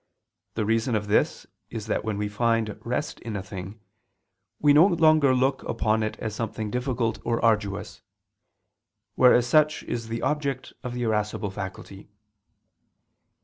[0.55, 3.79] The reason of this is that when we find rest in a thing,
[4.59, 8.01] we no longer look upon it as something difficult or arduous;
[9.13, 12.09] whereas such is the object of the irascible faculty.